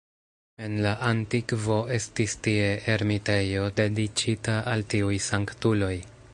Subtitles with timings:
[0.67, 2.65] En la antikvo estis tie
[2.95, 5.95] ermitejo dediĉita al tiuj sanktuloj.